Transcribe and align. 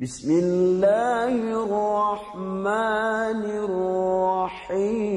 بسم 0.00 0.28
الله 0.28 1.32
الرحمن 1.56 3.40
الرحيم 3.64 5.16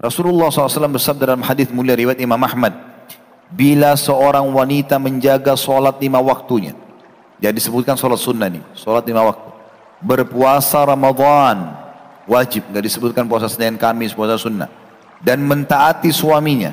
Rasulullah 0.00 0.48
SAW 0.48 0.96
bersabda 0.96 1.28
dalam 1.28 1.44
hadis 1.44 1.68
mulia 1.68 1.92
riwayat 1.92 2.16
Imam 2.24 2.40
Ahmad, 2.40 2.72
bila 3.52 3.92
seorang 3.92 4.48
wanita 4.48 4.96
menjaga 4.96 5.52
solat 5.60 6.00
lima 6.00 6.16
waktunya, 6.24 6.72
jadi 7.36 7.52
disebutkan 7.52 8.00
solat 8.00 8.16
sunnah 8.16 8.48
nih, 8.48 8.64
solat 8.72 9.04
lima 9.04 9.20
waktu, 9.28 9.52
berpuasa 10.00 10.88
Ramadan, 10.88 11.76
wajib, 12.24 12.64
nggak 12.72 12.84
disebutkan 12.88 13.28
puasa 13.28 13.52
Senin 13.52 13.76
Kamis, 13.76 14.16
puasa 14.16 14.40
sunnah, 14.40 14.72
dan 15.20 15.44
mentaati 15.44 16.08
suaminya, 16.08 16.72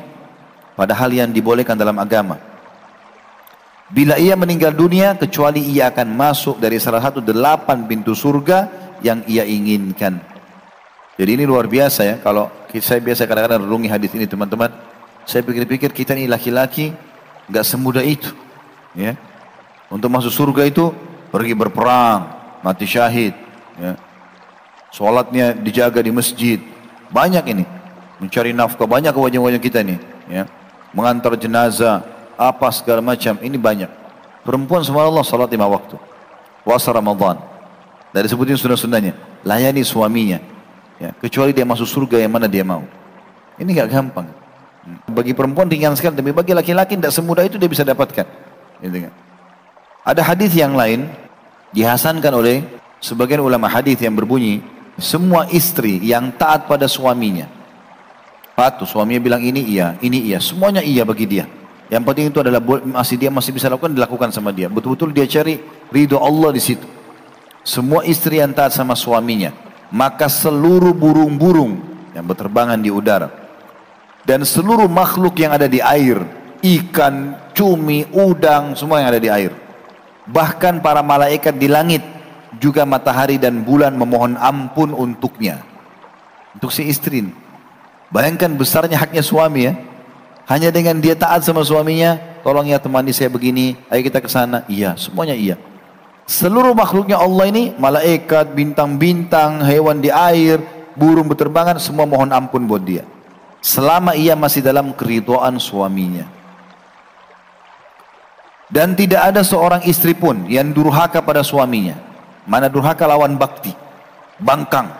padahal 0.79 1.11
yang 1.11 1.27
dibolehkan 1.27 1.75
dalam 1.75 1.99
agama. 1.99 2.39
Bila 3.92 4.16
ia 4.16 4.32
meninggal 4.40 4.72
dunia, 4.72 5.12
kecuali 5.20 5.60
ia 5.68 5.92
akan 5.92 6.16
masuk 6.16 6.56
dari 6.56 6.80
salah 6.80 7.04
satu 7.04 7.20
delapan 7.20 7.84
pintu 7.84 8.16
surga 8.16 8.72
yang 9.04 9.20
ia 9.28 9.44
inginkan. 9.44 10.16
Jadi 11.20 11.30
ini 11.36 11.44
luar 11.44 11.68
biasa 11.68 12.00
ya, 12.00 12.16
kalau 12.24 12.48
saya 12.72 13.04
biasa 13.04 13.28
kadang-kadang 13.28 13.68
renungi 13.68 13.92
hadis 13.92 14.16
ini 14.16 14.24
teman-teman. 14.24 14.72
Saya 15.28 15.44
pikir-pikir 15.44 15.92
kita 15.92 16.16
ini 16.16 16.24
laki-laki 16.24 16.96
nggak 17.52 17.64
semudah 17.68 18.00
itu, 18.00 18.32
ya. 18.96 19.12
Untuk 19.92 20.08
masuk 20.08 20.32
surga 20.32 20.64
itu 20.64 20.88
pergi 21.28 21.52
berperang, 21.52 22.32
mati 22.64 22.88
syahid, 22.88 23.36
ya. 23.76 23.92
Sholatnya 24.88 25.52
dijaga 25.52 26.00
di 26.00 26.08
masjid, 26.08 26.58
banyak 27.12 27.44
ini. 27.44 27.64
Mencari 28.24 28.56
nafkah 28.56 28.88
banyak 28.88 29.12
kewajiban 29.12 29.60
kita 29.60 29.84
nih, 29.84 30.00
ya. 30.32 30.48
Mengantar 30.96 31.36
jenazah, 31.36 32.08
apa 32.36 32.68
segala 32.74 33.00
macam, 33.04 33.38
ini 33.40 33.56
banyak. 33.56 33.90
Perempuan 34.42 34.82
sama 34.82 35.06
Allah 35.06 35.22
salat 35.22 35.50
lima 35.50 35.66
waktu. 35.70 35.94
Puasa 36.66 36.90
Ramadan. 36.90 37.38
Dari 38.10 38.26
sebutin 38.26 38.58
sunnah-sunnahnya. 38.58 39.14
Layani 39.46 39.82
suaminya. 39.86 40.38
Ya, 40.98 41.10
kecuali 41.18 41.50
dia 41.50 41.66
masuk 41.66 41.86
surga 41.86 42.22
yang 42.22 42.32
mana 42.34 42.46
dia 42.46 42.62
mau. 42.62 42.82
Ini 43.58 43.66
nggak 43.66 43.88
gampang. 43.90 44.26
Bagi 45.06 45.34
perempuan 45.34 45.70
ringan 45.70 45.94
sekali, 45.94 46.18
tapi 46.18 46.34
bagi 46.34 46.52
laki-laki 46.54 46.98
tidak 46.98 47.14
semudah 47.14 47.46
itu 47.46 47.58
dia 47.58 47.70
bisa 47.70 47.86
dapatkan. 47.86 48.26
Gitu 48.82 48.98
kan. 49.06 49.12
Ada 50.02 50.22
hadis 50.26 50.50
yang 50.58 50.74
lain 50.74 51.06
dihasankan 51.70 52.34
oleh 52.34 52.66
sebagian 52.98 53.38
ulama 53.42 53.70
hadis 53.70 53.98
yang 54.02 54.14
berbunyi, 54.18 54.58
semua 54.98 55.46
istri 55.54 56.02
yang 56.02 56.34
taat 56.34 56.66
pada 56.66 56.90
suaminya, 56.90 57.46
patuh 58.58 58.84
suaminya 58.84 59.22
bilang 59.22 59.42
ini 59.42 59.62
iya, 59.62 59.94
ini 60.02 60.30
iya, 60.30 60.38
semuanya 60.42 60.82
iya 60.82 61.06
bagi 61.06 61.26
dia. 61.30 61.46
Yang 61.90 62.02
penting 62.08 62.26
itu 62.30 62.38
adalah 62.40 62.60
masih 62.84 63.16
dia 63.18 63.30
masih 63.32 63.52
bisa 63.52 63.66
lakukan 63.70 63.92
dilakukan 63.92 64.30
sama 64.30 64.54
dia. 64.54 64.70
Betul-betul 64.70 65.10
dia 65.10 65.26
cari 65.28 65.60
ridho 65.90 66.20
Allah 66.20 66.50
di 66.54 66.62
situ. 66.62 66.86
Semua 67.62 68.02
istri 68.02 68.42
yang 68.42 68.50
taat 68.50 68.74
sama 68.74 68.98
suaminya, 68.98 69.54
maka 69.94 70.26
seluruh 70.26 70.90
burung-burung 70.90 71.78
yang 72.12 72.26
berterbangan 72.26 72.80
di 72.80 72.90
udara 72.90 73.42
dan 74.22 74.46
seluruh 74.46 74.86
makhluk 74.86 75.34
yang 75.38 75.54
ada 75.54 75.66
di 75.66 75.82
air, 75.82 76.22
ikan, 76.62 77.34
cumi, 77.54 78.06
udang, 78.14 78.78
semua 78.78 79.02
yang 79.02 79.10
ada 79.10 79.20
di 79.22 79.30
air. 79.30 79.52
Bahkan 80.26 80.78
para 80.78 81.02
malaikat 81.02 81.58
di 81.58 81.66
langit 81.66 82.02
juga 82.62 82.86
matahari 82.86 83.42
dan 83.42 83.66
bulan 83.66 83.98
memohon 83.98 84.38
ampun 84.38 84.94
untuknya. 84.94 85.66
Untuk 86.54 86.70
si 86.70 86.86
istri. 86.86 87.26
Bayangkan 88.12 88.54
besarnya 88.54 89.00
haknya 89.00 89.24
suami 89.24 89.60
ya. 89.66 89.74
Hanya 90.52 90.68
dengan 90.68 91.00
dia 91.00 91.16
taat 91.16 91.48
sama 91.48 91.64
suaminya, 91.64 92.20
tolong 92.44 92.68
ya 92.68 92.76
temani 92.76 93.08
saya 93.08 93.32
begini, 93.32 93.72
ayo 93.88 94.04
kita 94.04 94.20
ke 94.20 94.28
sana. 94.28 94.68
Iya, 94.68 94.92
semuanya 95.00 95.32
iya. 95.32 95.56
Seluruh 96.28 96.76
makhluknya 96.76 97.16
Allah 97.16 97.48
ini, 97.48 97.72
malaikat, 97.80 98.52
bintang-bintang, 98.52 99.64
hewan 99.64 100.04
di 100.04 100.12
air, 100.12 100.60
burung 100.92 101.24
berterbangan, 101.24 101.80
semua 101.80 102.04
mohon 102.04 102.28
ampun 102.28 102.68
buat 102.68 102.84
dia. 102.84 103.00
Selama 103.64 104.12
ia 104.12 104.36
masih 104.36 104.60
dalam 104.60 104.92
keridoan 104.92 105.56
suaminya. 105.56 106.28
Dan 108.68 108.92
tidak 108.92 109.32
ada 109.32 109.40
seorang 109.40 109.80
istri 109.88 110.12
pun 110.12 110.44
yang 110.52 110.68
durhaka 110.68 111.24
pada 111.24 111.40
suaminya. 111.40 111.96
Mana 112.44 112.68
durhaka 112.68 113.08
lawan 113.08 113.40
bakti. 113.40 113.72
Bangkang. 114.36 114.92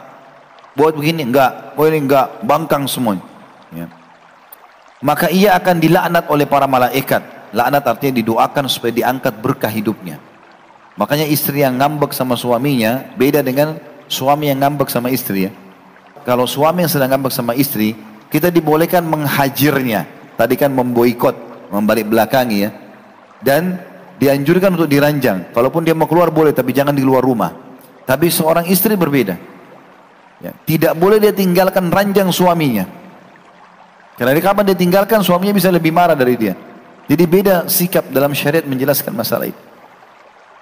Buat 0.73 0.97
begini, 0.97 1.29
enggak. 1.29 1.77
Buat 1.77 1.93
ini, 1.93 2.09
enggak. 2.09 2.41
Bangkang 2.41 2.89
semuanya. 2.89 3.21
Ya. 3.69 4.01
Maka 5.03 5.29
ia 5.35 5.59
akan 5.59 5.83
dilaknat 5.83 6.31
oleh 6.31 6.47
para 6.47 6.71
malaikat. 6.71 7.51
Laknat 7.53 7.85
artinya 7.85 8.15
didoakan 8.23 8.71
supaya 8.71 8.95
diangkat 8.95 9.35
berkah 9.43 9.69
hidupnya. 9.69 10.23
Makanya 10.95 11.27
istri 11.27 11.61
yang 11.67 11.77
ngambek 11.77 12.15
sama 12.15 12.39
suaminya 12.39 13.13
beda 13.19 13.43
dengan 13.43 13.77
suami 14.07 14.49
yang 14.49 14.63
ngambek 14.63 14.89
sama 14.89 15.11
istri 15.11 15.51
ya. 15.51 15.53
Kalau 16.23 16.47
suami 16.47 16.87
yang 16.87 16.93
sedang 16.93 17.11
ngambek 17.11 17.35
sama 17.35 17.53
istri, 17.59 17.99
kita 18.31 18.49
dibolehkan 18.55 19.03
menghajirnya. 19.03 20.07
Tadi 20.39 20.55
kan 20.55 20.71
memboikot, 20.71 21.35
membalik 21.75 22.07
belakangi 22.07 22.59
ya. 22.63 22.71
Dan 23.43 23.83
dianjurkan 24.23 24.79
untuk 24.79 24.87
diranjang. 24.87 25.51
Kalaupun 25.51 25.83
dia 25.83 25.99
mau 25.99 26.07
keluar 26.07 26.31
boleh, 26.31 26.55
tapi 26.55 26.71
jangan 26.71 26.95
di 26.95 27.03
luar 27.03 27.27
rumah. 27.27 27.51
Tapi 28.07 28.31
seorang 28.31 28.71
istri 28.71 28.95
berbeda. 28.95 29.35
Ya, 30.43 30.55
tidak 30.63 30.95
boleh 30.95 31.19
dia 31.19 31.35
tinggalkan 31.35 31.91
ranjang 31.91 32.31
suaminya. 32.31 33.02
Karena 34.17 34.33
di 34.37 34.43
kapan 34.45 34.65
dia 34.69 34.77
tinggalkan, 34.77 35.25
suaminya 35.25 35.57
bisa 35.57 35.73
lebih 35.73 35.91
marah 35.91 36.17
dari 36.17 36.37
dia. 36.37 36.55
Jadi 37.09 37.25
beda 37.27 37.67
sikap 37.67 38.09
dalam 38.13 38.33
syariat 38.37 38.63
menjelaskan 38.65 39.13
masalah 39.13 39.51
itu. 39.51 39.63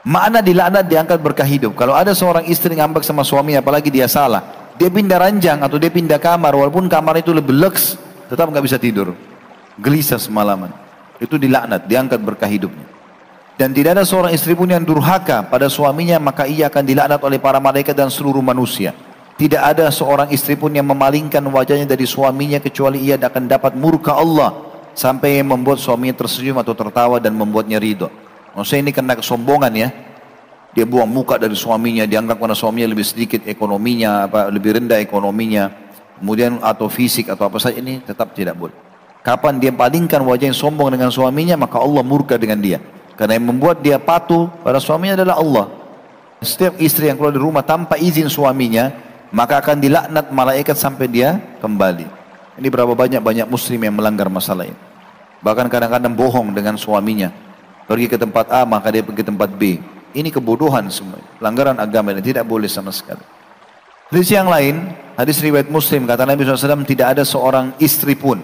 Makna 0.00 0.41
dilaknat 0.41 0.88
diangkat 0.88 1.19
berkah 1.21 1.44
hidup. 1.44 1.77
Kalau 1.77 1.93
ada 1.93 2.16
seorang 2.16 2.49
istri 2.49 2.72
ngambek 2.72 3.05
sama 3.05 3.21
suami, 3.21 3.53
apalagi 3.53 3.93
dia 3.93 4.09
salah, 4.09 4.72
dia 4.81 4.88
pindah 4.88 5.21
ranjang 5.21 5.61
atau 5.61 5.77
dia 5.77 5.93
pindah 5.93 6.16
kamar, 6.16 6.56
walaupun 6.56 6.88
kamar 6.88 7.21
itu 7.21 7.37
lebih 7.37 7.53
leks, 7.53 8.00
tetap 8.33 8.49
nggak 8.49 8.65
bisa 8.65 8.81
tidur. 8.81 9.12
Gelisah 9.77 10.17
semalaman. 10.17 10.72
Itu 11.21 11.37
dilaknat, 11.37 11.84
diangkat 11.84 12.17
berkah 12.17 12.49
hidupnya. 12.49 12.88
Dan 13.61 13.77
tidak 13.77 14.00
ada 14.00 14.09
seorang 14.09 14.32
istri 14.32 14.56
pun 14.56 14.72
yang 14.72 14.81
durhaka 14.81 15.44
pada 15.44 15.69
suaminya, 15.69 16.17
maka 16.17 16.49
ia 16.49 16.72
akan 16.72 16.81
dilaknat 16.81 17.21
oleh 17.21 17.37
para 17.37 17.61
malaikat 17.61 17.93
dan 17.93 18.09
seluruh 18.09 18.41
manusia. 18.41 18.97
Tidak 19.41 19.56
ada 19.56 19.89
seorang 19.89 20.28
istri 20.37 20.53
pun 20.53 20.69
yang 20.69 20.84
memalingkan 20.84 21.41
wajahnya 21.41 21.89
dari 21.89 22.05
suaminya 22.05 22.61
kecuali 22.61 23.01
ia 23.01 23.17
akan 23.17 23.49
dapat 23.49 23.73
murka 23.73 24.12
Allah 24.12 24.53
sampai 24.93 25.41
membuat 25.41 25.81
suaminya 25.81 26.12
tersenyum 26.12 26.61
atau 26.61 26.77
tertawa 26.77 27.17
dan 27.17 27.33
membuatnya 27.33 27.81
ridho. 27.81 28.12
Maksudnya 28.53 28.84
ini 28.84 28.93
karena 28.93 29.17
kesombongan 29.17 29.73
ya. 29.73 29.89
Dia 30.77 30.84
buang 30.84 31.09
muka 31.09 31.41
dari 31.41 31.56
suaminya, 31.56 32.05
dianggap 32.05 32.37
karena 32.37 32.55
suaminya 32.55 32.93
lebih 32.93 33.03
sedikit 33.03 33.43
ekonominya, 33.49 34.29
apa 34.29 34.53
lebih 34.53 34.77
rendah 34.77 35.03
ekonominya, 35.03 35.73
kemudian 36.21 36.61
atau 36.62 36.87
fisik 36.87 37.27
atau 37.27 37.49
apa 37.49 37.59
saja 37.59 37.81
ini 37.81 38.05
tetap 38.05 38.37
tidak 38.37 38.55
boleh. 38.55 38.77
Kapan 39.25 39.56
dia 39.59 39.73
palingkan 39.73 40.21
wajah 40.21 40.53
yang 40.53 40.55
sombong 40.55 40.95
dengan 40.95 41.09
suaminya, 41.09 41.56
maka 41.59 41.81
Allah 41.81 42.05
murka 42.05 42.37
dengan 42.37 42.61
dia. 42.61 42.79
Karena 43.19 43.41
yang 43.41 43.50
membuat 43.50 43.83
dia 43.83 43.97
patuh 43.99 44.53
pada 44.62 44.79
suaminya 44.79 45.19
adalah 45.19 45.43
Allah. 45.43 45.67
Setiap 46.45 46.79
istri 46.79 47.09
yang 47.09 47.19
keluar 47.19 47.34
dari 47.34 47.43
rumah 47.43 47.67
tanpa 47.67 47.99
izin 47.99 48.31
suaminya, 48.31 49.09
maka 49.31 49.63
akan 49.63 49.79
dilaknat 49.79 50.31
malaikat 50.35 50.77
sampai 50.77 51.07
dia 51.07 51.39
kembali. 51.63 52.07
Ini 52.61 52.69
berapa 52.69 52.93
banyak-banyak 52.93 53.47
muslim 53.49 53.81
yang 53.81 53.95
melanggar 53.97 54.29
masalah 54.29 54.69
ini. 54.69 54.79
Bahkan 55.41 55.67
kadang-kadang 55.73 56.13
bohong 56.13 56.53
dengan 56.53 56.77
suaminya. 56.77 57.33
Pergi 57.89 58.07
ke 58.07 58.21
tempat 58.21 58.53
A, 58.53 58.69
maka 58.69 58.93
dia 58.93 59.03
pergi 59.03 59.25
ke 59.25 59.27
tempat 59.27 59.51
B. 59.57 59.81
Ini 60.13 60.29
kebodohan 60.29 60.87
semua. 60.93 61.19
Pelanggaran 61.41 61.79
agama 61.81 62.13
ini 62.13 62.21
tidak 62.21 62.45
boleh 62.45 62.69
sama 62.69 62.93
sekali. 62.93 63.23
Hadis 64.11 64.29
yang 64.31 64.51
lain, 64.51 64.91
hadis 65.15 65.39
riwayat 65.39 65.71
Muslim 65.71 66.05
kata 66.05 66.27
Nabi 66.27 66.43
SAW 66.43 66.83
tidak 66.83 67.15
ada 67.17 67.23
seorang 67.23 67.73
istri 67.79 68.19
pun 68.19 68.43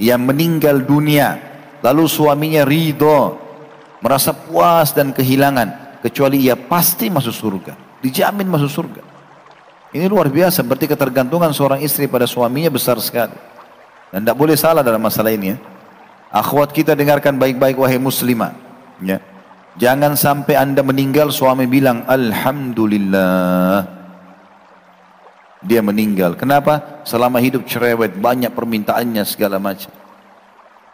yang 0.00 0.24
meninggal 0.24 0.80
dunia 0.80 1.36
lalu 1.84 2.08
suaminya 2.08 2.64
ridho 2.64 3.36
merasa 4.00 4.32
puas 4.32 4.96
dan 4.96 5.12
kehilangan 5.12 6.00
kecuali 6.00 6.48
ia 6.48 6.56
pasti 6.56 7.12
masuk 7.12 7.36
surga 7.36 7.76
dijamin 8.00 8.48
masuk 8.48 8.72
surga 8.72 9.02
ini 9.90 10.06
luar 10.06 10.30
biasa 10.30 10.62
berarti 10.62 10.86
ketergantungan 10.86 11.50
seorang 11.50 11.82
istri 11.82 12.06
pada 12.06 12.22
suaminya 12.22 12.70
besar 12.70 12.94
sekali. 13.02 13.34
Dan 14.14 14.22
tidak 14.22 14.38
boleh 14.38 14.54
salah 14.54 14.86
dalam 14.86 15.02
masalah 15.02 15.34
ini 15.34 15.54
ya. 15.54 15.56
Akhwat 16.30 16.70
kita 16.70 16.94
dengarkan 16.94 17.34
baik-baik 17.34 17.74
wahai 17.74 17.98
muslimah 17.98 18.54
ya. 19.02 19.18
Jangan 19.78 20.14
sampai 20.14 20.54
anda 20.54 20.86
meninggal 20.86 21.34
suami 21.34 21.66
bilang 21.66 22.06
Alhamdulillah. 22.06 23.98
Dia 25.60 25.82
meninggal. 25.82 26.38
Kenapa? 26.40 27.04
Selama 27.04 27.36
hidup 27.36 27.68
cerewet 27.68 28.16
Banyak 28.16 28.56
permintaannya 28.56 29.20
segala 29.28 29.60
macam. 29.60 29.92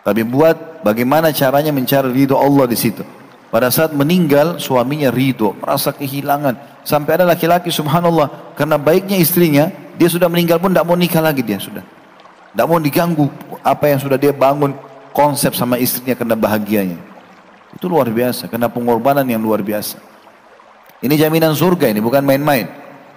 Tapi 0.03 0.27
buat 0.27 0.83
bagaimana 0.83 1.31
caranya 1.31 1.71
mencari 1.71 2.11
ridho 2.11 2.35
Allah 2.35 2.67
di 2.67 2.79
situ? 2.79 3.05
Pada 3.47 3.71
saat 3.71 3.95
meninggal 3.95 4.59
suaminya 4.59 5.15
ridho 5.15 5.55
Merasa 5.63 5.95
kehilangan 5.95 6.75
Sampai 6.87 7.19
ada 7.19 7.27
laki-laki 7.27 7.75
subhanallah 7.75 8.55
Karena 8.55 8.79
baiknya 8.79 9.19
istrinya 9.19 9.75
Dia 9.99 10.06
sudah 10.06 10.31
meninggal 10.31 10.62
pun 10.62 10.71
tidak 10.71 10.87
mau 10.87 10.94
nikah 10.94 11.19
lagi 11.19 11.43
dia 11.43 11.59
sudah 11.59 11.83
Tidak 12.55 12.67
mau 12.71 12.79
diganggu 12.79 13.27
Apa 13.67 13.91
yang 13.91 13.99
sudah 13.99 14.15
dia 14.15 14.31
bangun 14.31 14.71
Konsep 15.11 15.59
sama 15.59 15.83
istrinya 15.83 16.15
karena 16.15 16.38
bahagianya 16.38 17.17
Itu 17.77 17.93
luar 17.93 18.09
biasa, 18.09 18.49
karena 18.49 18.73
pengorbanan 18.73 19.29
yang 19.29 19.44
luar 19.44 19.61
biasa. 19.61 20.00
Ini 21.05 21.12
jaminan 21.12 21.53
surga 21.53 21.93
ini, 21.93 22.00
bukan 22.00 22.25
main-main. 22.25 22.65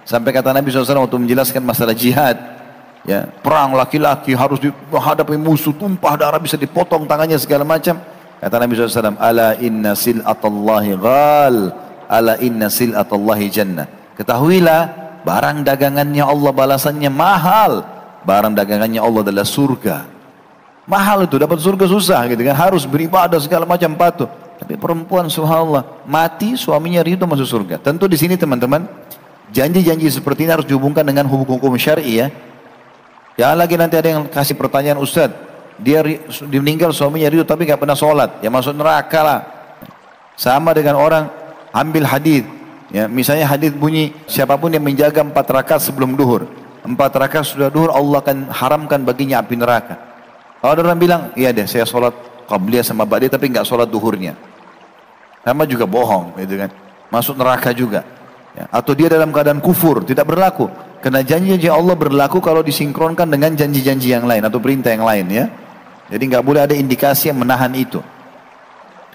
Sampai 0.04 0.36
kata 0.36 0.52
Nabi 0.52 0.68
SAW 0.68 1.08
waktu 1.08 1.16
menjelaskan 1.16 1.64
masalah 1.64 1.96
jihad, 1.96 2.36
ya 3.08 3.24
perang 3.40 3.72
laki-laki 3.72 4.36
harus 4.36 4.60
menghadapi 4.92 5.40
musuh 5.40 5.72
tumpah 5.72 6.12
darah 6.20 6.36
bisa 6.36 6.60
dipotong 6.60 7.08
tangannya 7.08 7.40
segala 7.40 7.64
macam. 7.64 7.96
Kata 8.36 8.56
Nabi 8.60 8.72
SAW, 8.76 9.16
ala 9.16 9.56
inna 9.56 9.96
sil'atallahi 9.96 10.92
ghal, 11.00 11.56
ala 12.10 12.34
inna 12.42 12.66
sil'atallahi 12.66 13.46
jannah. 13.46 13.86
Ketahuilah, 14.18 14.80
barang 15.22 15.62
dagangannya 15.62 16.26
Allah 16.26 16.50
balasannya 16.50 17.10
mahal. 17.14 17.86
Barang 18.26 18.52
dagangannya 18.52 18.98
Allah 18.98 19.22
adalah 19.30 19.46
surga. 19.46 20.10
Mahal 20.90 21.30
itu, 21.30 21.38
dapat 21.38 21.62
surga 21.62 21.86
susah 21.86 22.26
gitu 22.26 22.42
kan. 22.42 22.58
Harus 22.58 22.82
beribadah 22.84 23.38
segala 23.38 23.62
macam 23.62 23.94
patuh. 23.94 24.26
Tapi 24.60 24.76
perempuan 24.76 25.30
subhanallah, 25.30 26.04
mati 26.04 26.52
suaminya 26.58 27.00
ridho 27.00 27.24
masuk 27.24 27.48
surga. 27.48 27.80
Tentu 27.80 28.04
di 28.04 28.20
sini 28.20 28.36
teman-teman, 28.36 28.84
janji-janji 29.48 30.04
seperti 30.12 30.44
ini 30.44 30.52
harus 30.52 30.68
dihubungkan 30.68 31.00
dengan 31.00 31.24
hukum-hukum 31.24 31.72
syari 31.80 32.20
ya. 32.20 32.28
Ya 33.40 33.56
lagi 33.56 33.80
nanti 33.80 33.96
ada 33.96 34.20
yang 34.20 34.28
kasih 34.28 34.52
pertanyaan 34.52 35.00
Ustaz, 35.00 35.32
dia 35.80 36.04
meninggal 36.44 36.92
suaminya 36.92 37.32
ridho 37.32 37.48
tapi 37.48 37.64
nggak 37.64 37.80
pernah 37.80 37.96
sholat, 37.96 38.36
ya 38.44 38.52
masuk 38.52 38.76
neraka 38.76 39.20
lah. 39.24 39.40
Sama 40.36 40.76
dengan 40.76 41.00
orang 41.00 41.39
ambil 41.70 42.04
hadis, 42.06 42.44
ya 42.90 43.06
misalnya 43.06 43.46
hadis 43.46 43.70
bunyi 43.74 44.14
siapa 44.26 44.58
pun 44.58 44.70
yang 44.70 44.82
menjaga 44.82 45.22
empat 45.22 45.46
rakaat 45.50 45.82
sebelum 45.82 46.14
duhur, 46.18 46.46
empat 46.82 47.12
rakaat 47.16 47.46
sudah 47.46 47.68
duhur 47.70 47.90
Allah 47.90 48.18
akan 48.22 48.50
haramkan 48.50 49.00
baginya 49.06 49.42
api 49.42 49.54
neraka. 49.58 49.94
Kalau 50.60 50.76
ada 50.76 50.80
orang 50.84 51.00
bilang, 51.00 51.22
iya 51.38 51.54
deh 51.56 51.64
saya 51.64 51.88
sholat 51.88 52.12
qabliyah 52.44 52.84
sama 52.84 53.08
ba'diyah 53.08 53.32
tapi 53.32 53.48
nggak 53.48 53.64
sholat 53.64 53.88
duhurnya. 53.88 54.36
Sama 55.40 55.64
juga 55.64 55.88
bohong, 55.88 56.36
gitu 56.36 56.60
kan. 56.60 56.68
Masuk 57.08 57.40
neraka 57.40 57.72
juga. 57.72 58.04
Ya. 58.52 58.68
Atau 58.68 58.92
dia 58.92 59.08
dalam 59.08 59.32
keadaan 59.32 59.56
kufur, 59.62 60.04
tidak 60.04 60.28
berlaku. 60.28 60.68
Karena 61.00 61.24
janji-janji 61.24 61.72
Allah 61.72 61.96
berlaku 61.96 62.44
kalau 62.44 62.60
disinkronkan 62.60 63.24
dengan 63.24 63.56
janji-janji 63.56 64.12
yang 64.12 64.28
lain 64.28 64.44
atau 64.44 64.60
perintah 64.60 64.92
yang 64.92 65.08
lain 65.08 65.26
ya. 65.32 65.48
Jadi 66.12 66.22
nggak 66.28 66.44
boleh 66.44 66.60
ada 66.68 66.76
indikasi 66.76 67.32
yang 67.32 67.40
menahan 67.40 67.72
itu. 67.72 68.04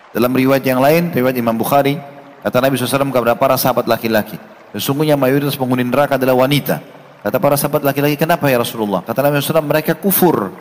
Dalam 0.10 0.34
riwayat 0.34 0.66
yang 0.66 0.81
lain, 0.81 1.13
riwayat 1.13 1.38
Imam 1.38 1.54
Bukhari, 1.54 2.00
kata 2.45 2.62
Nabi 2.62 2.77
SAW 2.77 3.09
kepada 3.09 3.33
para 3.33 3.57
sahabat 3.57 3.89
laki-laki, 3.89 4.38
sesungguhnya 4.69 5.18
mayoritas 5.18 5.57
penghuni 5.57 5.81
neraka 5.81 6.21
adalah 6.21 6.45
wanita. 6.45 6.77
Kata 7.25 7.42
para 7.42 7.57
sahabat 7.57 7.81
laki-laki, 7.81 8.21
kenapa 8.21 8.45
ya 8.45 8.62
Rasulullah? 8.62 9.01
Kata 9.01 9.25
Nabi 9.25 9.42
SAW, 9.42 9.65
mereka 9.65 9.97
kufur. 9.97 10.53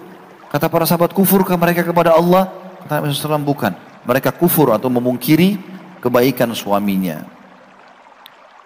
Kata 0.48 0.72
para 0.72 0.88
sahabat, 0.88 1.12
kufurkah 1.12 1.60
mereka 1.60 1.84
kepada 1.84 2.16
Allah? 2.16 2.48
Kata 2.88 3.04
Nabi 3.04 3.12
SAW, 3.12 3.44
bukan. 3.44 3.76
Mereka 4.08 4.32
kufur 4.32 4.72
atau 4.72 4.88
memungkiri 4.88 5.60
kebaikan 6.00 6.48
suaminya. 6.56 7.20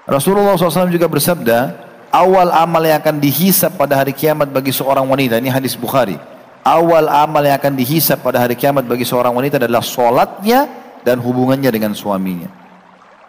Rasulullah 0.06 0.54
SAW 0.54 0.94
juga 0.94 1.10
bersabda, 1.10 1.74
awal 2.14 2.54
amal 2.54 2.86
yang 2.86 3.02
akan 3.02 3.18
dihisap 3.18 3.74
pada 3.74 3.98
hari 3.98 4.14
kiamat 4.14 4.46
bagi 4.46 4.70
seorang 4.70 5.02
wanita, 5.02 5.42
ini 5.42 5.50
hadis 5.50 5.74
Bukhari. 5.74 6.14
Awal 6.62 7.10
amal 7.10 7.42
yang 7.42 7.58
akan 7.58 7.74
dihisap 7.74 8.22
pada 8.22 8.46
hari 8.46 8.54
kiamat 8.54 8.86
bagi 8.86 9.02
seorang 9.02 9.34
wanita 9.34 9.58
adalah 9.58 9.82
solatnya 9.82 10.70
dan 11.02 11.18
hubungannya 11.18 11.70
dengan 11.72 11.98
suaminya. 11.98 12.67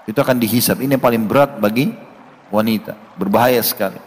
Itu 0.09 0.25
akan 0.25 0.41
dihisap. 0.41 0.81
Ini 0.81 0.97
yang 0.97 1.03
paling 1.05 1.29
berat 1.29 1.61
bagi 1.61 1.93
wanita. 2.49 2.97
Berbahaya 3.13 3.61
sekali. 3.61 4.01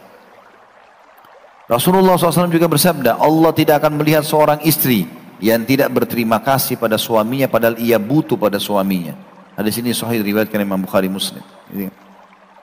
Rasulullah 1.63 2.19
SAW 2.19 2.51
juga 2.51 2.67
bersabda, 2.67 3.23
Allah 3.23 3.51
tidak 3.55 3.79
akan 3.79 3.95
melihat 4.03 4.27
seorang 4.27 4.59
istri 4.67 5.07
yang 5.39 5.63
tidak 5.63 5.95
berterima 5.95 6.43
kasih 6.43 6.75
pada 6.75 6.99
suaminya 6.99 7.47
padahal 7.47 7.79
ia 7.79 7.95
butuh 7.95 8.35
pada 8.35 8.59
suaminya. 8.59 9.15
Hadis 9.55 9.79
ini 9.79 9.95
sahih 9.95 10.19
riwayatkan 10.19 10.59
Imam 10.59 10.83
Bukhari 10.83 11.07
Muslim. 11.07 11.39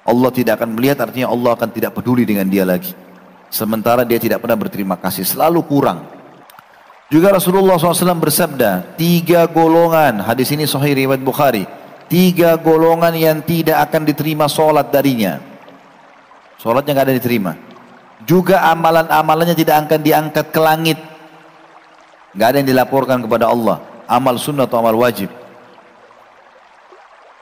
Allah 0.05 0.31
tidak 0.37 0.61
akan 0.61 0.77
melihat 0.77 1.01
artinya 1.01 1.33
Allah 1.33 1.57
akan 1.57 1.69
tidak 1.73 1.97
peduli 1.97 2.29
dengan 2.29 2.45
dia 2.45 2.69
lagi. 2.69 2.93
Sementara 3.49 4.05
dia 4.05 4.21
tidak 4.21 4.45
pernah 4.45 4.61
berterima 4.61 5.01
kasih, 5.01 5.25
selalu 5.25 5.65
kurang. 5.65 6.05
Juga 7.11 7.35
Rasulullah 7.35 7.75
SAW 7.75 8.21
bersabda, 8.21 8.95
tiga 8.95 9.49
golongan, 9.51 10.23
hadis 10.23 10.53
ini 10.55 10.69
sahih 10.69 10.95
riwayat 10.95 11.25
Bukhari, 11.25 11.67
tiga 12.11 12.59
golongan 12.59 13.15
yang 13.15 13.39
tidak 13.47 13.79
akan 13.87 14.03
diterima 14.03 14.51
solat 14.51 14.91
darinya. 14.91 15.39
Solatnya 16.59 16.99
nggak 16.99 17.07
ada 17.07 17.17
diterima. 17.17 17.53
Juga 18.27 18.67
amalan-amalannya 18.69 19.57
tidak 19.57 19.87
akan 19.87 20.01
diangkat 20.03 20.47
ke 20.53 20.61
langit. 20.61 20.99
Nggak 22.35 22.47
ada 22.51 22.57
yang 22.61 22.69
dilaporkan 22.69 23.19
kepada 23.23 23.49
Allah. 23.49 23.81
Amal 24.11 24.37
sunnah 24.37 24.67
atau 24.67 24.83
amal 24.83 24.99
wajib. 24.99 25.31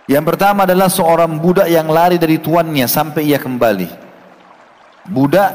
Yang 0.08 0.24
pertama 0.24 0.64
adalah 0.64 0.88
seorang 0.88 1.36
budak 1.40 1.68
yang 1.68 1.88
lari 1.88 2.20
dari 2.20 2.36
tuannya 2.40 2.84
sampai 2.88 3.28
ia 3.28 3.40
kembali. 3.40 3.88
Budak 5.08 5.50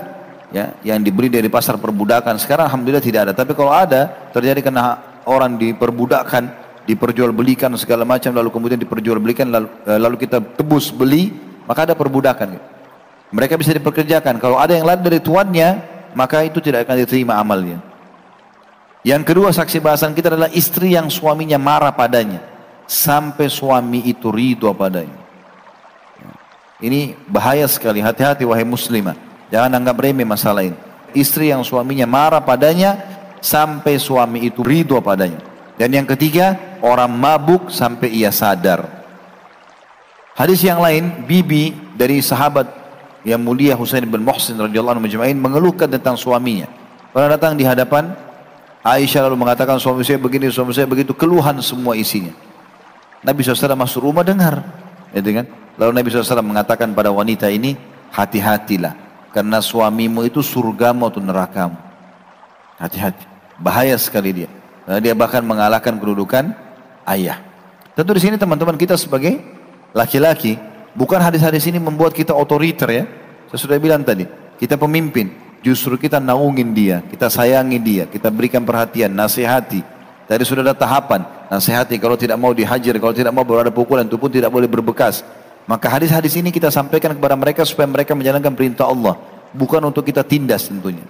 ya 0.53 0.77
yang 0.85 1.01
dibeli 1.01 1.29
dari 1.29 1.49
pasar 1.49 1.81
perbudakan 1.81 2.37
sekarang 2.37 2.69
alhamdulillah 2.69 3.01
tidak 3.01 3.29
ada. 3.29 3.33
Tapi 3.33 3.57
kalau 3.57 3.73
ada 3.73 4.29
terjadi 4.29 4.61
karena 4.61 5.01
orang 5.25 5.57
diperbudakkan, 5.57 6.62
diperjualbelikan 6.83 7.71
segala 7.79 8.03
macam 8.03 8.35
lalu 8.35 8.49
kemudian 8.51 8.79
diperjualbelikan 8.79 9.47
lalu, 9.47 9.67
eh, 9.87 9.99
lalu 9.99 10.15
kita 10.19 10.43
tebus 10.43 10.91
beli, 10.91 11.31
maka 11.63 11.87
ada 11.87 11.95
perbudakan. 11.95 12.59
Mereka 13.33 13.57
bisa 13.57 13.73
diperkerjakan. 13.73 14.37
Kalau 14.37 14.61
ada 14.61 14.77
yang 14.77 14.85
lari 14.85 15.01
dari 15.01 15.19
tuannya, 15.23 15.69
maka 16.13 16.45
itu 16.45 16.61
tidak 16.61 16.85
akan 16.85 16.95
diterima 17.01 17.39
amalnya. 17.39 17.81
Yang 19.03 19.35
kedua 19.35 19.49
saksi 19.51 19.83
bahasan 19.83 20.15
kita 20.15 20.31
adalah 20.31 20.51
istri 20.55 20.95
yang 20.95 21.11
suaminya 21.11 21.59
marah 21.59 21.91
padanya 21.91 22.39
sampai 22.87 23.51
suami 23.51 24.05
itu 24.07 24.31
ridho 24.31 24.71
padanya. 24.71 25.23
Ini 26.83 27.15
bahaya 27.31 27.63
sekali, 27.67 28.03
hati-hati 28.03 28.43
wahai 28.43 28.67
muslimah. 28.67 29.15
Jangan 29.47 29.71
anggap 29.71 29.95
remeh 30.03 30.27
masalah 30.27 30.67
ini. 30.67 30.75
Istri 31.15 31.55
yang 31.55 31.63
suaminya 31.63 32.03
marah 32.03 32.43
padanya 32.43 32.99
sampai 33.39 33.95
suami 33.95 34.43
itu 34.43 34.59
ridho 34.59 34.99
padanya. 34.99 35.52
Dan 35.77 35.89
yang 35.93 36.05
ketiga, 36.05 36.77
orang 36.85 37.09
mabuk 37.09 37.73
sampai 37.73 38.13
ia 38.13 38.29
sadar. 38.29 38.85
Hadis 40.33 40.61
yang 40.65 40.81
lain, 40.81 41.25
bibi 41.25 41.73
dari 41.93 42.21
sahabat 42.21 42.65
yang 43.25 43.41
mulia 43.41 43.77
Husain 43.77 44.03
bin 44.05 44.21
Muhsin 44.21 44.57
radhiyallahu 44.57 44.99
anhu 44.99 45.33
mengeluhkan 45.37 45.89
tentang 45.89 46.17
suaminya. 46.17 46.67
Pernah 47.13 47.37
datang 47.37 47.53
di 47.53 47.63
hadapan 47.63 48.13
Aisyah 48.83 49.31
lalu 49.31 49.39
mengatakan 49.39 49.79
suami 49.79 50.03
saya 50.03 50.19
begini, 50.19 50.51
suami 50.51 50.75
saya 50.75 50.83
begitu, 50.83 51.15
keluhan 51.15 51.55
semua 51.63 51.95
isinya. 51.95 52.35
Nabi 53.23 53.39
SAW 53.39 53.79
masuk 53.79 54.03
rumah 54.03 54.27
dengar. 54.27 54.59
Gitu 55.15 55.39
kan? 55.39 55.47
Lalu 55.79 55.91
Nabi 55.95 56.07
SAW 56.11 56.43
mengatakan 56.43 56.91
pada 56.91 57.07
wanita 57.07 57.47
ini, 57.47 57.79
hati-hatilah. 58.11 58.91
Karena 59.31 59.63
suamimu 59.63 60.27
itu 60.27 60.43
surgamu 60.43 61.07
atau 61.07 61.23
nerakamu. 61.23 61.79
Hati-hati. 62.75 63.23
Bahaya 63.55 63.95
sekali 63.95 64.43
dia. 64.43 64.51
Karena 64.83 64.99
dia 64.99 65.13
bahkan 65.15 65.41
mengalahkan 65.43 65.95
kedudukan 65.95 66.51
ayah. 67.07 67.39
Tentu 67.93 68.11
di 68.17 68.21
sini 68.21 68.35
teman-teman 68.35 68.75
kita 68.75 68.99
sebagai 68.99 69.39
laki-laki, 69.95 70.59
bukan 70.97 71.21
hadis-hadis 71.21 71.63
ini 71.69 71.79
membuat 71.79 72.11
kita 72.11 72.35
otoriter 72.35 72.89
ya. 72.89 73.03
Saya 73.47 73.59
sudah 73.59 73.77
bilang 73.79 74.01
tadi, 74.01 74.27
kita 74.59 74.75
pemimpin. 74.75 75.41
Justru 75.63 75.95
kita 75.95 76.19
naungin 76.19 76.75
dia, 76.75 76.99
kita 77.07 77.31
sayangi 77.31 77.79
dia, 77.79 78.03
kita 78.03 78.27
berikan 78.27 78.67
perhatian, 78.67 79.15
nasihati, 79.15 79.93
Tadi 80.23 80.43
sudah 80.47 80.63
ada 80.63 80.75
tahapan, 80.75 81.27
nasihati 81.51 81.99
kalau 81.99 82.15
tidak 82.15 82.39
mau 82.39 82.55
dihajar, 82.55 82.95
kalau 82.95 83.11
tidak 83.11 83.35
mau 83.35 83.43
berada 83.43 83.67
pukulan 83.67 84.07
itu 84.07 84.15
pun 84.15 84.31
tidak 84.31 84.47
boleh 84.47 84.71
berbekas. 84.71 85.19
Maka 85.67 85.91
hadis-hadis 85.91 86.39
ini 86.39 86.51
kita 86.51 86.71
sampaikan 86.71 87.11
kepada 87.11 87.35
mereka 87.35 87.67
supaya 87.67 87.87
mereka 87.91 88.15
menjalankan 88.15 88.55
perintah 88.55 88.87
Allah, 88.87 89.19
bukan 89.51 89.83
untuk 89.83 90.07
kita 90.07 90.23
tindas 90.23 90.71
tentunya. 90.71 91.03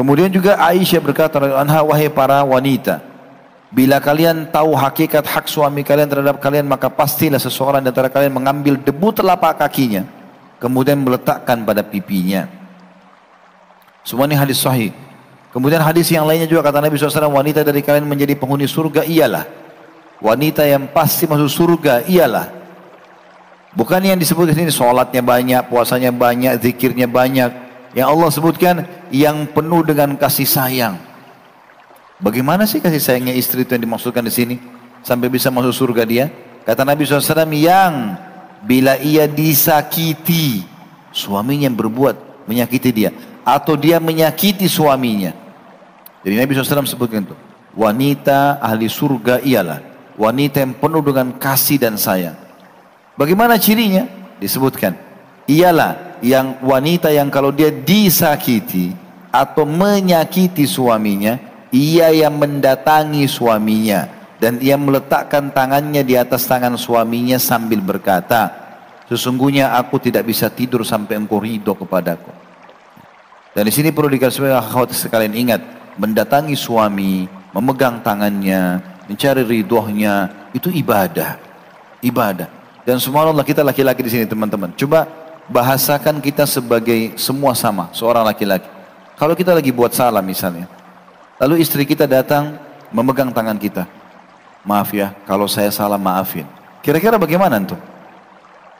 Kemudian 0.00 0.32
juga 0.32 0.56
Aisyah 0.56 0.96
berkata, 0.96 1.36
"Anha 1.60 1.84
wahai 1.84 2.08
para 2.08 2.40
wanita, 2.40 3.04
bila 3.68 4.00
kalian 4.00 4.48
tahu 4.48 4.72
hakikat 4.72 5.28
hak 5.28 5.44
suami 5.44 5.84
kalian 5.84 6.08
terhadap 6.08 6.40
kalian, 6.40 6.64
maka 6.64 6.88
pastilah 6.88 7.36
seseorang 7.36 7.84
di 7.84 7.92
antara 7.92 8.08
kalian 8.08 8.32
mengambil 8.32 8.80
debu 8.80 9.12
telapak 9.12 9.60
kakinya, 9.60 10.08
kemudian 10.56 10.96
meletakkan 11.04 11.68
pada 11.68 11.84
pipinya." 11.84 12.48
Semua 14.00 14.24
ini 14.24 14.40
hadis 14.40 14.64
sahih. 14.64 14.88
Kemudian 15.52 15.84
hadis 15.84 16.08
yang 16.08 16.24
lainnya 16.24 16.48
juga 16.48 16.64
kata 16.72 16.80
Nabi 16.80 16.96
SAW, 16.96 17.36
wanita 17.36 17.60
dari 17.60 17.84
kalian 17.84 18.08
menjadi 18.08 18.40
penghuni 18.40 18.64
surga 18.64 19.04
ialah. 19.04 19.44
Wanita 20.24 20.64
yang 20.64 20.88
pasti 20.96 21.28
masuk 21.28 21.52
surga 21.52 22.08
ialah. 22.08 22.48
Bukan 23.76 24.00
yang 24.00 24.16
disebut 24.16 24.48
di 24.48 24.64
sini 24.64 24.72
sholatnya 24.72 25.20
banyak, 25.20 25.68
puasanya 25.68 26.08
banyak, 26.08 26.56
zikirnya 26.56 27.04
banyak. 27.04 27.69
Yang 27.90 28.06
Allah 28.06 28.28
sebutkan 28.30 28.76
yang 29.10 29.50
penuh 29.50 29.82
dengan 29.82 30.14
kasih 30.14 30.46
sayang. 30.46 30.94
Bagaimana 32.20 32.68
sih 32.68 32.78
kasih 32.78 33.00
sayangnya 33.00 33.34
istri 33.34 33.64
itu 33.64 33.72
yang 33.74 33.82
dimaksudkan 33.82 34.22
di 34.22 34.30
sini? 34.30 34.56
Sampai 35.00 35.32
bisa 35.32 35.48
masuk 35.48 35.72
surga 35.72 36.04
dia? 36.04 36.28
Kata 36.68 36.84
Nabi 36.84 37.08
SAW 37.08 37.48
yang 37.56 38.14
bila 38.60 39.00
ia 39.00 39.24
disakiti, 39.24 40.62
suaminya 41.10 41.66
yang 41.66 41.78
berbuat 41.80 42.44
menyakiti 42.44 42.90
dia 42.92 43.10
atau 43.40 43.74
dia 43.74 43.96
menyakiti 43.98 44.68
suaminya. 44.68 45.32
Jadi 46.20 46.34
Nabi 46.36 46.50
SAW 46.52 46.84
sebutkan 46.84 47.24
itu. 47.24 47.36
Wanita 47.72 48.60
ahli 48.60 48.90
surga 48.90 49.40
ialah 49.40 49.80
wanita 50.18 50.60
yang 50.60 50.76
penuh 50.76 51.00
dengan 51.00 51.32
kasih 51.40 51.80
dan 51.80 51.96
sayang. 51.96 52.36
Bagaimana 53.16 53.56
cirinya? 53.56 54.04
Disebutkan. 54.36 54.92
Ialah 55.48 56.09
yang 56.20 56.60
wanita 56.64 57.12
yang 57.12 57.28
kalau 57.28 57.52
dia 57.52 57.72
disakiti 57.72 58.92
atau 59.32 59.64
menyakiti 59.64 60.64
suaminya, 60.64 61.36
ia 61.72 62.12
yang 62.12 62.36
mendatangi 62.36 63.24
suaminya 63.28 64.08
dan 64.40 64.56
ia 64.64 64.80
meletakkan 64.80 65.52
tangannya 65.52 66.00
di 66.00 66.16
atas 66.16 66.48
tangan 66.48 66.74
suaminya 66.80 67.36
sambil 67.36 67.84
berkata, 67.84 68.48
sesungguhnya 69.04 69.76
aku 69.76 70.00
tidak 70.00 70.24
bisa 70.24 70.48
tidur 70.48 70.80
sampai 70.80 71.20
engkau 71.20 71.38
ridho 71.38 71.76
kepadaku. 71.76 72.32
Dan 73.52 73.66
di 73.68 73.72
sini 73.74 73.92
perlu 73.92 74.08
dikasih 74.08 74.48
akhwat 74.56 74.96
sekalian 74.96 75.34
ingat, 75.36 75.60
mendatangi 76.00 76.56
suami, 76.56 77.28
memegang 77.52 78.00
tangannya, 78.00 78.80
mencari 79.10 79.42
ridhonya, 79.44 80.48
itu 80.56 80.72
ibadah. 80.72 81.36
Ibadah. 82.00 82.48
Dan 82.86 82.96
subhanallah 82.96 83.44
kita 83.44 83.60
laki-laki 83.60 84.00
di 84.00 84.10
sini 84.10 84.24
teman-teman. 84.24 84.72
Coba 84.72 85.19
bahasakan 85.50 86.22
kita 86.22 86.46
sebagai 86.46 87.18
semua 87.18 87.52
sama, 87.58 87.90
seorang 87.90 88.22
laki-laki. 88.22 88.70
Kalau 89.18 89.34
kita 89.34 89.52
lagi 89.52 89.74
buat 89.74 89.92
salah 89.92 90.22
misalnya, 90.22 90.70
lalu 91.36 91.60
istri 91.60 91.82
kita 91.84 92.06
datang 92.06 92.56
memegang 92.94 93.34
tangan 93.34 93.58
kita. 93.58 93.84
Maaf 94.62 94.94
ya, 94.94 95.12
kalau 95.26 95.50
saya 95.50 95.68
salah 95.74 95.98
maafin. 95.98 96.46
Kira-kira 96.80 97.18
bagaimana 97.20 97.60
tuh? 97.60 97.76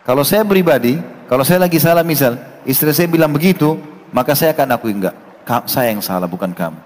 Kalau 0.07 0.25
saya 0.25 0.47
pribadi, 0.47 0.97
kalau 1.29 1.45
saya 1.45 1.61
lagi 1.61 1.77
salah 1.77 2.01
misal, 2.01 2.41
istri 2.65 2.89
saya 2.97 3.11
bilang 3.11 3.35
begitu, 3.35 3.77
maka 4.15 4.33
saya 4.33 4.57
akan 4.57 4.79
akui 4.79 4.97
enggak. 4.97 5.13
Saya 5.67 5.93
yang 5.93 6.01
salah, 6.01 6.31
bukan 6.31 6.55
kamu. 6.55 6.79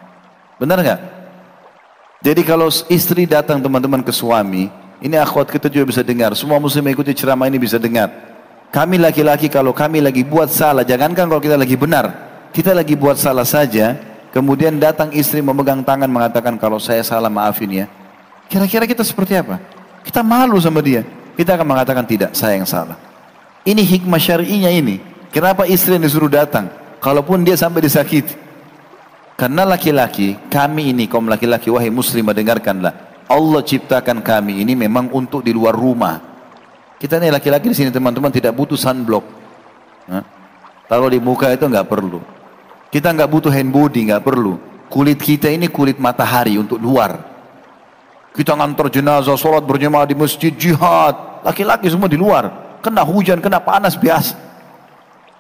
Benar 0.58 0.80
enggak? 0.80 1.00
Jadi 2.24 2.40
kalau 2.42 2.72
istri 2.88 3.28
datang 3.28 3.60
teman-teman 3.60 4.00
ke 4.00 4.08
suami, 4.08 4.72
ini 5.04 5.14
akhwat 5.20 5.52
kita 5.52 5.68
juga 5.68 5.92
bisa 5.92 6.00
dengar. 6.00 6.32
Semua 6.32 6.56
muslim 6.56 6.88
ikuti 6.88 7.12
ceramah 7.12 7.46
ini 7.46 7.60
bisa 7.60 7.76
dengar. 7.76 8.33
Kami 8.71 8.97
laki-laki 8.99 9.52
kalau 9.52 9.73
kami 9.73 10.00
lagi 10.00 10.23
buat 10.23 10.50
salah, 10.50 10.83
jangankan 10.83 11.30
kalau 11.30 11.42
kita 11.42 11.59
lagi 11.59 11.76
benar, 11.78 12.11
kita 12.50 12.75
lagi 12.75 12.94
buat 12.94 13.18
salah 13.18 13.47
saja, 13.47 13.99
kemudian 14.35 14.78
datang 14.78 15.11
istri 15.14 15.42
memegang 15.42 15.83
tangan 15.83 16.11
mengatakan 16.11 16.59
kalau 16.59 16.78
saya 16.78 17.02
salah 17.02 17.30
maafin 17.30 17.71
ya. 17.71 17.87
Kira-kira 18.50 18.85
kita 18.87 19.02
seperti 19.06 19.38
apa? 19.38 19.59
Kita 20.04 20.21
malu 20.26 20.59
sama 20.61 20.85
dia. 20.85 21.06
Kita 21.35 21.59
akan 21.59 21.66
mengatakan 21.66 22.06
tidak, 22.06 22.30
saya 22.35 22.59
yang 22.59 22.68
salah. 22.68 22.94
Ini 23.66 23.83
hikmah 23.83 24.21
syar'inya 24.21 24.71
ini. 24.71 25.00
Kenapa 25.35 25.66
istri 25.66 25.99
yang 25.99 26.04
disuruh 26.06 26.30
datang? 26.30 26.71
Kalaupun 27.02 27.42
dia 27.42 27.59
sampai 27.59 27.83
disakiti. 27.83 28.37
Karena 29.35 29.66
laki-laki, 29.66 30.38
kami 30.47 30.94
ini 30.94 31.11
kaum 31.11 31.26
laki-laki, 31.26 31.66
wahai 31.66 31.90
muslim 31.90 32.30
dengarkanlah. 32.30 33.26
Allah 33.26 33.62
ciptakan 33.66 34.23
kami 34.23 34.62
ini 34.62 34.78
memang 34.78 35.11
untuk 35.11 35.42
di 35.42 35.50
luar 35.50 35.75
rumah. 35.75 36.33
Kita 36.98 37.18
nih 37.18 37.34
laki-laki 37.34 37.68
di 37.70 37.76
sini 37.76 37.90
teman-teman 37.90 38.30
tidak 38.30 38.54
butuh 38.54 38.78
sunblock. 38.78 39.24
Nah, 40.08 40.24
taruh 40.86 41.10
di 41.10 41.18
muka 41.18 41.50
itu 41.52 41.66
nggak 41.66 41.88
perlu. 41.88 42.20
Kita 42.88 43.10
nggak 43.10 43.28
butuh 43.30 43.50
hand 43.50 43.74
body, 43.74 44.00
nggak 44.12 44.22
perlu. 44.22 44.54
Kulit 44.86 45.18
kita 45.18 45.50
ini 45.50 45.66
kulit 45.66 45.98
matahari 45.98 46.54
untuk 46.54 46.78
luar. 46.78 47.18
Kita 48.34 48.54
ngantor 48.54 48.90
jenazah, 48.90 49.38
sholat 49.38 49.62
berjemaah 49.62 50.06
di 50.06 50.14
masjid, 50.18 50.50
jihad. 50.54 51.42
Laki-laki 51.42 51.86
semua 51.90 52.10
di 52.10 52.18
luar. 52.18 52.78
Kena 52.82 53.06
hujan, 53.06 53.38
kena 53.38 53.62
panas 53.62 53.94
biasa. 53.94 54.34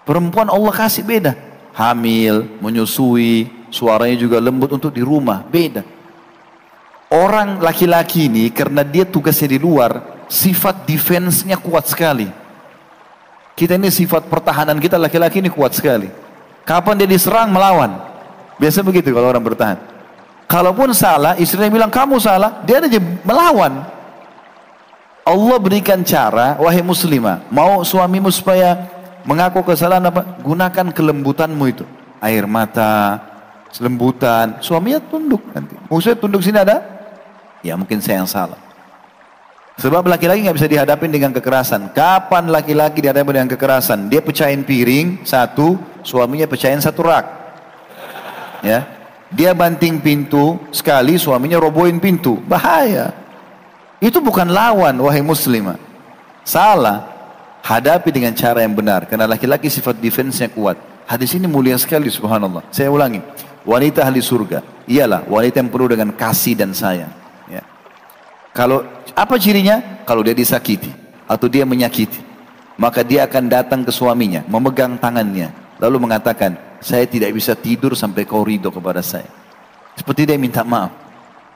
Perempuan 0.06 0.46
Allah 0.46 0.70
kasih 0.70 1.02
beda. 1.02 1.34
Hamil, 1.74 2.46
menyusui, 2.62 3.50
suaranya 3.74 4.14
juga 4.14 4.38
lembut 4.38 4.70
untuk 4.70 4.94
di 4.94 5.02
rumah, 5.02 5.42
beda. 5.42 5.82
Orang 7.10 7.58
laki-laki 7.58 8.30
ini 8.30 8.50
karena 8.54 8.86
dia 8.86 9.02
tugasnya 9.02 9.54
di 9.54 9.58
luar, 9.58 10.13
sifat 10.28 10.86
defense-nya 10.88 11.58
kuat 11.58 11.88
sekali. 11.88 12.28
Kita 13.54 13.78
ini 13.78 13.88
sifat 13.88 14.26
pertahanan 14.26 14.82
kita 14.82 14.98
laki-laki 14.98 15.38
ini 15.38 15.50
kuat 15.50 15.78
sekali. 15.78 16.10
Kapan 16.66 16.98
dia 16.98 17.08
diserang 17.08 17.54
melawan. 17.54 17.94
Biasa 18.58 18.82
begitu 18.82 19.14
kalau 19.14 19.30
orang 19.30 19.44
bertahan. 19.44 19.78
Kalaupun 20.44 20.92
salah, 20.92 21.38
istrinya 21.40 21.70
bilang 21.72 21.92
kamu 21.92 22.20
salah, 22.20 22.62
dia 22.66 22.82
aja 22.82 23.00
melawan. 23.24 23.86
Allah 25.24 25.56
berikan 25.56 26.04
cara, 26.04 26.60
wahai 26.60 26.84
muslimah, 26.84 27.48
mau 27.48 27.80
suamimu 27.80 28.28
supaya 28.28 28.76
mengaku 29.24 29.64
kesalahan 29.64 30.04
apa? 30.04 30.20
Gunakan 30.44 30.92
kelembutanmu 30.92 31.64
itu. 31.64 31.84
Air 32.20 32.44
mata, 32.44 33.24
lembutan, 33.80 34.60
suaminya 34.60 35.00
tunduk 35.00 35.40
nanti. 35.56 35.74
Maksudnya 35.88 36.16
tunduk 36.20 36.44
sini 36.44 36.60
ada? 36.60 36.84
Ya 37.64 37.72
mungkin 37.74 38.04
saya 38.04 38.20
yang 38.20 38.28
salah. 38.28 38.60
Sebab 39.84 40.08
laki-laki 40.08 40.48
nggak 40.48 40.56
bisa 40.56 40.64
dihadapin 40.64 41.12
dengan 41.12 41.28
kekerasan. 41.28 41.92
Kapan 41.92 42.48
laki-laki 42.48 43.04
dihadapi 43.04 43.36
dengan 43.36 43.52
kekerasan? 43.52 44.08
Dia 44.08 44.24
pecahin 44.24 44.64
piring 44.64 45.20
satu, 45.28 45.76
suaminya 46.00 46.48
pecahin 46.48 46.80
satu 46.80 47.04
rak. 47.04 47.28
Ya, 48.64 48.88
dia 49.28 49.52
banting 49.52 50.00
pintu 50.00 50.56
sekali, 50.72 51.20
suaminya 51.20 51.60
robohin 51.60 52.00
pintu. 52.00 52.40
Bahaya. 52.48 53.12
Itu 54.00 54.24
bukan 54.24 54.48
lawan, 54.48 54.96
wahai 55.04 55.20
muslimah. 55.20 55.76
Salah. 56.48 57.12
Hadapi 57.60 58.08
dengan 58.08 58.32
cara 58.32 58.64
yang 58.64 58.72
benar. 58.72 59.04
Karena 59.04 59.28
laki-laki 59.28 59.68
sifat 59.68 60.00
defense-nya 60.00 60.48
kuat. 60.48 60.80
Hadis 61.04 61.36
ini 61.36 61.44
mulia 61.44 61.76
sekali, 61.76 62.08
subhanallah. 62.08 62.64
Saya 62.72 62.88
ulangi. 62.88 63.20
Wanita 63.68 64.00
ahli 64.00 64.24
surga. 64.24 64.64
Ialah 64.88 65.28
wanita 65.28 65.60
yang 65.60 65.68
penuh 65.68 65.88
dengan 65.92 66.08
kasih 66.12 66.56
dan 66.56 66.72
sayang. 66.72 67.23
Kalau 68.54 68.86
apa 69.18 69.34
cirinya? 69.36 70.06
Kalau 70.06 70.22
dia 70.22 70.32
disakiti 70.32 70.88
atau 71.26 71.50
dia 71.50 71.66
menyakiti, 71.66 72.22
maka 72.78 73.02
dia 73.02 73.26
akan 73.26 73.50
datang 73.50 73.80
ke 73.82 73.90
suaminya, 73.90 74.46
memegang 74.46 74.94
tangannya, 74.94 75.50
lalu 75.82 76.06
mengatakan, 76.06 76.54
saya 76.78 77.08
tidak 77.08 77.34
bisa 77.34 77.58
tidur 77.58 77.98
sampai 77.98 78.22
kau 78.22 78.46
ridho 78.46 78.70
kepada 78.70 79.02
saya. 79.02 79.26
Seperti 79.98 80.28
dia 80.28 80.38
minta 80.38 80.62
maaf. 80.62 80.92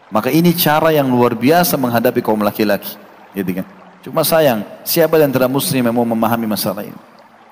Maka 0.08 0.32
ini 0.32 0.56
cara 0.56 0.88
yang 0.88 1.06
luar 1.12 1.36
biasa 1.36 1.76
menghadapi 1.76 2.24
kaum 2.24 2.40
laki-laki. 2.40 2.96
Gitu 3.36 3.60
kan? 3.60 3.66
Cuma 4.00 4.24
sayang, 4.24 4.64
siapa 4.88 5.20
yang 5.20 5.28
antara 5.28 5.46
muslim 5.46 5.84
yang 5.84 5.92
mau 5.92 6.08
memahami 6.08 6.48
masalah 6.48 6.80
ini? 6.80 6.96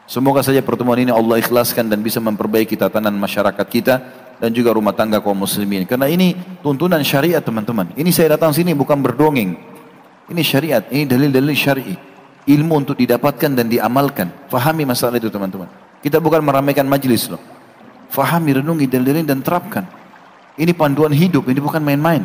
Semoga 0.08 0.40
saja 0.40 0.62
pertemuan 0.62 1.02
ini 1.02 1.12
Allah 1.12 1.42
ikhlaskan 1.42 1.90
dan 1.90 2.00
bisa 2.00 2.22
memperbaiki 2.22 2.78
tatanan 2.78 3.12
masyarakat 3.18 3.66
kita 3.66 3.94
dan 4.36 4.52
juga 4.52 4.76
rumah 4.76 4.92
tangga 4.92 5.20
kaum 5.20 5.36
muslimin. 5.36 5.88
Karena 5.88 6.08
ini 6.08 6.36
tuntunan 6.60 7.00
syariat 7.00 7.40
teman-teman. 7.40 7.92
Ini 7.96 8.10
saya 8.12 8.36
datang 8.36 8.52
sini 8.52 8.76
bukan 8.76 9.00
berdongeng. 9.00 9.56
Ini 10.26 10.42
syariat, 10.42 10.82
ini 10.90 11.06
dalil-dalil 11.06 11.54
syar'i. 11.54 11.94
Ilmu 12.46 12.74
untuk 12.86 12.94
didapatkan 12.98 13.58
dan 13.58 13.66
diamalkan. 13.66 14.30
Fahami 14.50 14.86
masalah 14.86 15.18
itu 15.18 15.30
teman-teman. 15.30 15.66
Kita 16.02 16.22
bukan 16.22 16.42
meramaikan 16.42 16.86
majlis 16.86 17.26
loh. 17.30 17.42
Fahami, 18.10 18.62
renungi 18.62 18.86
dalil-dalil 18.86 19.26
dan 19.26 19.42
terapkan. 19.42 19.82
Ini 20.56 20.72
panduan 20.72 21.10
hidup, 21.10 21.50
ini 21.50 21.58
bukan 21.58 21.82
main-main. 21.82 22.22